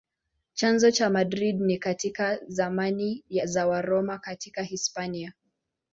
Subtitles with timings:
[0.53, 5.33] Chanzo cha Madrid ni katika zamani za Waroma katika Hispania.